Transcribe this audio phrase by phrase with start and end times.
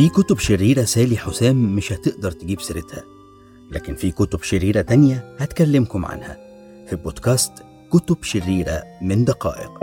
[0.00, 3.04] في كتب شريرة سالي حسام مش هتقدر تجيب سيرتها.
[3.70, 6.36] لكن في كتب شريرة تانية هتكلمكم عنها.
[6.86, 7.52] في بودكاست
[7.92, 9.78] كتب شريرة من دقائق.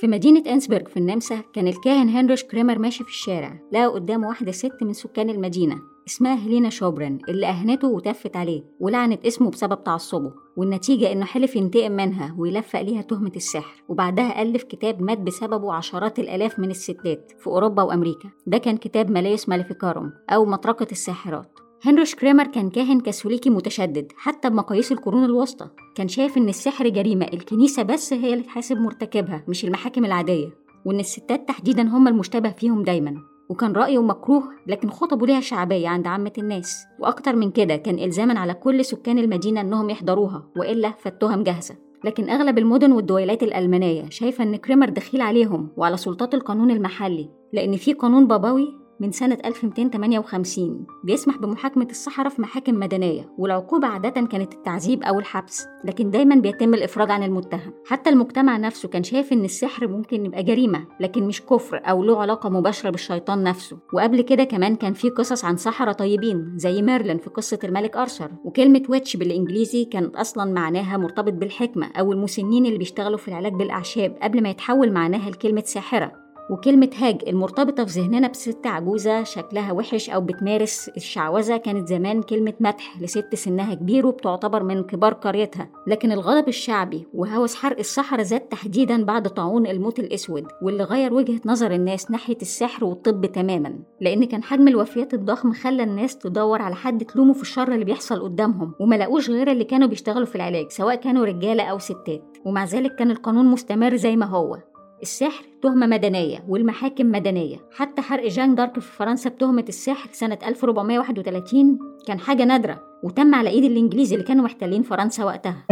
[0.00, 4.52] في مدينة أنسبرج في النمسا كان الكاهن هنريش كريمر ماشي في الشارع لقى قدامه واحدة
[4.52, 5.95] ست من سكان المدينة.
[6.08, 11.92] اسمها هيلينا شوبرن اللي أهنته وتفت عليه ولعنت اسمه بسبب تعصبه والنتيجة إنه حلف ينتقم
[11.92, 17.46] منها ويلفق ليها تهمة السحر وبعدها ألف كتاب مات بسببه عشرات الآلاف من الستات في
[17.46, 18.28] أوروبا وأمريكا.
[18.46, 21.58] ده كان كتاب Malleus Maleficarum أو مطرقة الساحرات.
[21.84, 25.68] هنريش كريمر كان كاهن كاثوليكي متشدد حتى بمقاييس القرون الوسطى.
[25.94, 30.48] كان شايف إن السحر جريمة الكنيسة بس هي اللي تحاسب مرتكبها مش المحاكم العادية.
[30.84, 33.35] وإن الستات تحديدا هم المشتبه فيهم دايما.
[33.48, 36.86] وكان رأيه مكروه لكن خطبه ليها شعبية عند عامة الناس.
[36.98, 41.76] وأكتر من كده كان إلزاما على كل سكان المدينة إنهم يحضروها وإلا فالتهم جاهزة.
[42.04, 47.76] لكن أغلب المدن والدويلات الألمانية شايفة إن كريمر دخيل عليهم وعلى سلطات القانون المحلي لأن
[47.76, 54.52] في قانون بابوي من سنة 1258 بيسمح بمحاكمة السحرة في محاكم مدنية والعقوبة عادة كانت
[54.52, 57.72] التعذيب أو الحبس لكن دايما بيتم الإفراج عن المتهم.
[57.86, 62.20] حتى المجتمع نفسه كان شايف إن السحر ممكن يبقى جريمة لكن مش كفر أو له
[62.20, 63.78] علاقة مباشرة بالشيطان نفسه.
[63.92, 68.30] وقبل كده كمان كان في قصص عن سحرة طيبين زي ميرلين في قصة الملك أرثر.
[68.44, 74.16] وكلمة witch بالإنجليزي كانت أصلا معناها مرتبط بالحكمة أو المسنين اللي بيشتغلوا في العلاج بالأعشاب
[74.22, 76.25] قبل ما يتحول معناها لكلمة ساحرة.
[76.50, 81.56] وكلمة هاج المرتبطة في ذهننا بست عجوزة شكلها وحش أو بتمارس الشعوذة.
[81.56, 85.70] كانت زمان كلمة مدح لست سنها كبير وبتعتبر من كبار قريتها.
[85.86, 91.40] لكن الغضب الشعبي وهوس حرق السحرة زاد تحديدا بعد طاعون الموت الأسود واللي غير وجهة
[91.46, 93.78] نظر الناس ناحية السحر والطب تماما.
[94.00, 98.22] لأن كان حجم الوفيات الضخم خلى الناس تدور على حد تلومه في الشر اللي بيحصل
[98.22, 102.24] قدامهم وما لقوش غير اللي كانوا بيشتغلوا في العلاج سواء كانوا رجالة أو ستات.
[102.44, 104.58] ومع ذلك كان القانون مستمر زي ما هو.
[105.02, 107.56] السحر تهمة مدنية والمحاكم مدنية.
[107.72, 113.50] حتى حرق جان دارك في فرنسا بتهمة السحر سنة 1431 كان حاجة نادرة وتم على
[113.50, 115.66] إيد الإنجليز اللي كانوا محتلين فرنسا وقتها.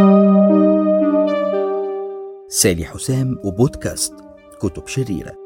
[2.49, 4.15] سالي حسام وبودكاست
[4.61, 5.44] كتب شريرة.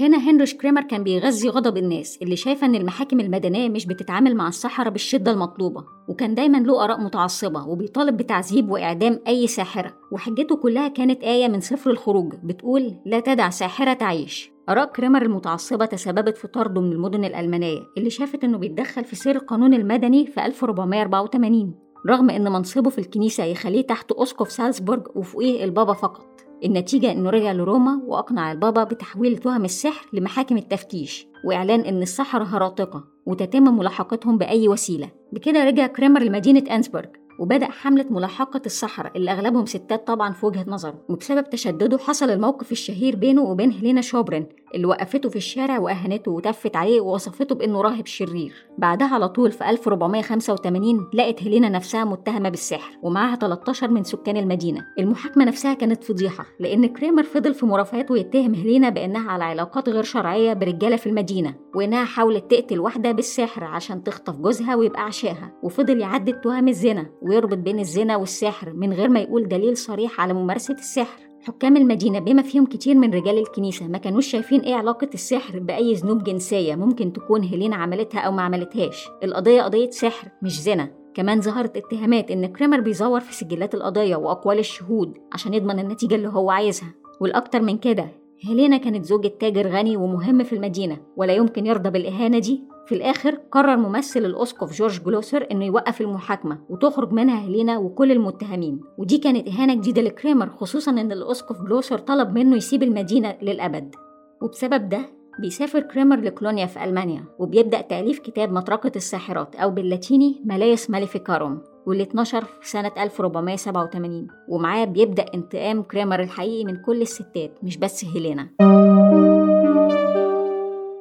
[0.00, 4.48] هنا هنريش كريمر كان بيغذي غضب الناس اللي شايفة إن المحاكم المدنية مش بتتعامل مع
[4.48, 10.88] السحرة بالشدة المطلوبة وكان دايما له آراء متعصبة وبيطالب بتعذيب وإعدام أي ساحرة وحجته كلها
[10.88, 16.48] كانت آية من سفر الخروج بتقول لا تدع ساحرة تعيش آراء كريمر المتعصبة تسببت في
[16.48, 21.74] طرده من المدن الألمانية اللي شافت إنه بيتدخل في سير القانون المدني في 1484
[22.10, 26.29] رغم إن منصبه في الكنيسة يخليه تحت أسقف سالزبورج وفوقيه البابا فقط.
[26.64, 33.04] النتيجة إنه رجع لروما وأقنع البابا بتحويل تهم السحر لمحاكم التفتيش وإعلان إن السحرة هراطقة
[33.26, 35.10] وتتم ملاحقتهم بأي وسيلة.
[35.32, 40.64] بكده رجع كريمر لمدينة أنسبرج وبدأ حملة ملاحقة السحرة اللي أغلبهم ستات طبعا في وجهة
[40.68, 41.04] نظره.
[41.08, 46.76] وبسبب تشدده حصل الموقف الشهير بينه وبين هيلينا شوبرن اللي وقفته في الشارع وأهنته وتفت
[46.76, 48.52] عليه ووصفته بإنه راهب شرير.
[48.78, 54.86] بعدها على طول في 1485 لقت هيلينا نفسها متهمة بالسحر ومعاها 13 من سكان المدينة.
[54.98, 60.02] المحاكمة نفسها كانت فضيحة لأن كريمر فضل في مرافعته يتهم هيلينا بإنها على علاقات غير
[60.02, 65.52] شرعية برجالة في المدينة وإنها حاولت تقتل واحدة بالسحر عشان تخطف جوزها ويبقى عشاها.
[65.62, 70.32] وفضل يعدد تهم الزنا ويربط بين الزنا والسحر من غير ما يقول دليل صريح على
[70.34, 71.29] ممارسة السحر.
[71.42, 75.94] حكام المدينة بما فيهم كتير من رجال الكنيسة ما كانوش شايفين إيه علاقة السحر بأي
[75.94, 79.08] ذنوب جنسية ممكن تكون هيلينا عملتها أو ما عملتهاش.
[79.24, 80.90] القضية قضية سحر مش زنا.
[81.14, 86.28] كمان ظهرت اتهامات إن كريمر بيزور في سجلات القضية وأقوال الشهود عشان يضمن النتيجة اللي
[86.28, 86.94] هو عايزها.
[87.20, 88.08] والأكتر من كده
[88.42, 92.64] هيلينا كانت زوجة تاجر غني ومهم في المدينة ولا يمكن يرضى بالإهانة دي.
[92.86, 98.80] في الآخر قرر ممثل الأسقف جورج جلوسر إنه يوقف المحاكمة وتخرج منها هيلينا وكل المتهمين.
[98.98, 103.94] ودي كانت إهانة جديدة لكريمر خصوصا إن الأسقف جلوسر طلب منه يسيب المدينة للأبد.
[104.42, 110.90] وبسبب ده بيسافر كريمر لكولونيا في ألمانيا وبيبدأ تأليف كتاب مطرقة الساحرات أو باللاتيني Malleus
[110.90, 117.76] Maleficarum واللي اتنشر في سنة 1487 ومعاه بيبدأ انتقام كريمر الحقيقي من كل الستات مش
[117.76, 118.48] بس هيلينا.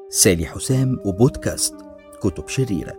[0.10, 1.76] سالي حسام وبودكاست
[2.22, 2.94] كتب شريرة.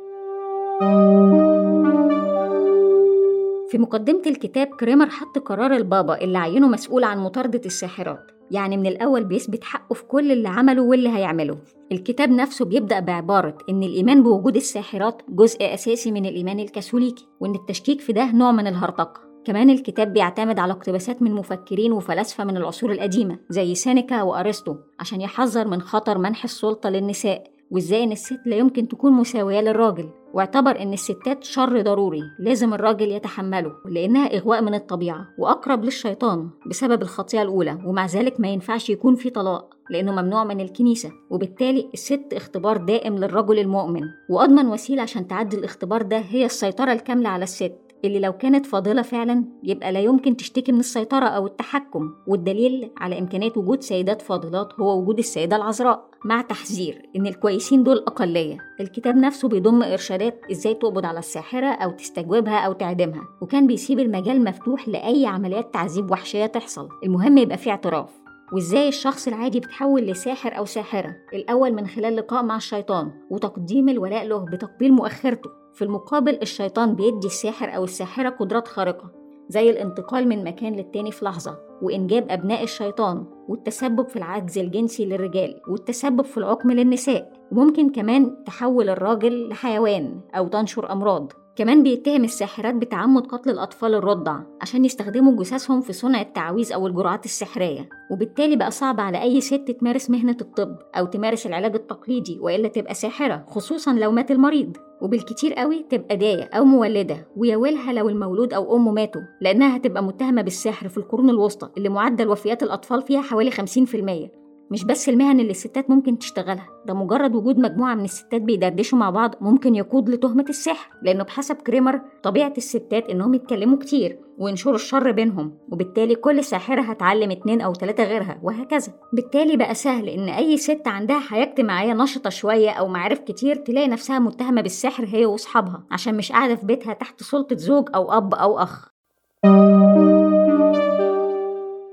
[3.69, 8.40] في مقدمة الكتاب كريمر حط قرار البابا اللي عينه مسؤول عن مطاردة الساحرات.
[8.51, 11.59] يعني من الأول بيثبت حقه في كل اللي عمله واللي هيعمله.
[11.93, 18.01] الكتاب نفسه بيبدأ بعبارة إن الإيمان بوجود الساحرات جزء أساسي من الإيمان الكاثوليكي وإن التشكيك
[18.01, 19.21] في ده نوع من الهرطقة.
[19.45, 25.21] كمان الكتاب بيعتمد على اقتباسات من مفكرين وفلاسفة من العصور القديمة زي سينيكا وأرسطو عشان
[25.21, 30.09] يحذر من خطر منح السلطة للنساء وإزاي إن الست لا يمكن تكون مساوية للراجل.
[30.35, 37.03] واعتبر إن الستات شر ضروري لازم الراجل يتحمله لأنها إغواء من الطبيعة وأقرب للشيطان بسبب
[37.03, 41.11] الخطيئة الأولى ومع ذلك ما ينفعش يكون في طلاق لأنه ممنوع من الكنيسة.
[41.31, 47.29] وبالتالي الست اختبار دائم للرجل المؤمن وأضمن وسيلة عشان تعدي الاختبار ده هي السيطرة الكاملة
[47.29, 47.73] على الست.
[48.05, 52.15] اللي لو كانت فاضلة فعلا يبقى لا يمكن تشتكي من السيطرة أو التحكم.
[52.27, 56.11] والدليل على إمكانية وجود سيدات فاضلات هو وجود السيدة العذراء.
[56.25, 61.91] مع تحذير إن الكويسين دول أقلية الكتاب نفسه بيضم إرشادات إزاي تقبض على الساحرة أو
[61.91, 66.89] تستجوبها أو تعدمها وكان بيسيب المجال مفتوح لأي عمليات تعذيب وحشية تحصل.
[67.05, 68.21] المهم يبقى فيه اعتراف.
[68.53, 74.25] وإزاي الشخص العادي بيتحول لساحر أو ساحرة؟ الأول من خلال لقاء مع الشيطان وتقديم الولاء
[74.27, 75.51] له بتقبيل مؤخرته.
[75.73, 79.11] في المقابل الشيطان بيدي الساحر أو الساحرة قدرات خارقة
[79.49, 85.61] زي الانتقال من مكان للتاني في لحظة وإنجاب أبناء الشيطان والتسبب في العجز الجنسي للرجال
[85.69, 91.33] والتسبب في العقم للنساء وممكن كمان تحول الراجل لحيوان أو تنشر أمراض.
[91.61, 97.25] كمان بيتهم الساحرات بتعمد قتل الأطفال الرضع عشان يستخدموا جثثهم في صنع التعاويذ أو الجرعات
[97.25, 97.89] السحرية.
[98.11, 102.95] وبالتالي بقى صعب على أي ست تمارس مهنة الطب أو تمارس العلاج التقليدي وإلا تبقى
[102.95, 104.77] ساحرة خصوصا لو مات المريض.
[105.03, 110.03] وبالكتير قوي تبقى داية أو مولدة ويا ويلها لو المولود أو أمه ماتوا لأنها هتبقى
[110.03, 114.40] متهمة بالسحر في القرون الوسطى اللي معدل وفيات الأطفال فيها حوالي 50%
[114.71, 119.11] مش بس المهن اللي الستات ممكن تشتغلها ده مجرد وجود مجموعة من الستات بيدردشوا مع
[119.11, 125.11] بعض ممكن يقود لتهمة السحر لأنه بحسب كريمر طبيعة الستات إنهم يتكلموا كتير وينشروا الشر
[125.11, 128.93] بينهم وبالتالي كل ساحرة هتعلم اتنين أو تلاتة غيرها وهكذا.
[129.13, 133.89] بالتالي بقى سهل إن أي ست عندها حياة اجتماعية نشطة شوية أو معارف كتير تلاقي
[133.89, 138.35] نفسها متهمة بالسحر هي وأصحابها عشان مش قاعدة في بيتها تحت سلطة زوج أو أب
[138.35, 138.89] أو أخ.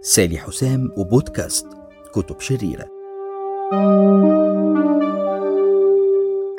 [0.01, 1.67] سالي حسام وبودكاست.
[2.13, 2.85] كتب شريرة.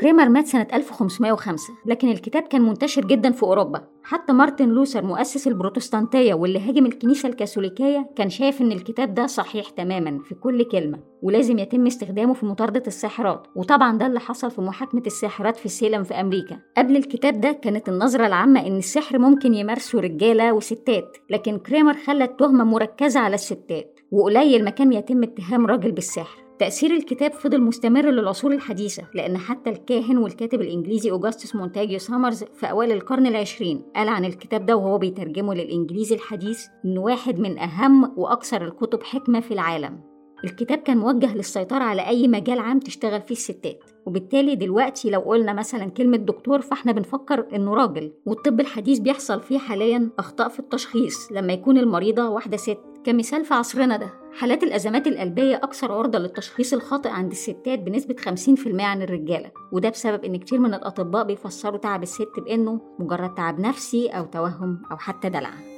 [0.00, 3.80] كريمر مات سنة 1505 لكن الكتاب كان منتشر جدا في أوروبا.
[4.02, 9.70] حتى مارتن لوثر مؤسس البروتستانتية واللي هاجم الكنيسة الكاثوليكية كان شايف إن الكتاب ده صحيح
[9.70, 13.46] تماما في كل كلمة ولازم يتم استخدامه في مطاردة الساحرات.
[13.56, 16.58] وطبعا ده اللي حصل في محاكمة الساحرات في سيلم في أمريكا.
[16.76, 22.24] قبل الكتاب ده كانت النظرة العامة إن السحر ممكن يمارسه رجالة وستات لكن كريمر خلى
[22.24, 23.97] التهمة مركزة على الستات.
[24.12, 26.38] وقليل ما كان يتم اتهام راجل بالسحر.
[26.58, 32.70] تأثير الكتاب فضل مستمر للعصور الحديثة لأن حتى الكاهن والكاتب الإنجليزي أوجستس مونتاجيو سامرز في
[32.70, 38.12] أوائل القرن العشرين قال عن الكتاب ده وهو بيترجمه للإنجليزي الحديث إنه واحد من أهم
[38.18, 40.00] وأكثر الكتب حكمة في العالم.
[40.44, 45.52] الكتاب كان موجه للسيطرة على أي مجال عام تشتغل فيه الستات وبالتالي دلوقتي لو قلنا
[45.52, 51.32] مثلا كلمة دكتور فإحنا بنفكر إنه راجل والطب الحديث بيحصل فيه حاليا أخطاء في التشخيص
[51.32, 56.72] لما يكون المريضة واحدة ست كمثال في عصرنا ده حالات الأزمات القلبية أكثر عرضة للتشخيص
[56.72, 62.02] الخاطئ عند الستات بنسبة 50% عن الرجالة وده بسبب إن كتير من الأطباء بيفسروا تعب
[62.02, 65.77] الست بإنه مجرد تعب نفسي أو توهم أو حتى دلع.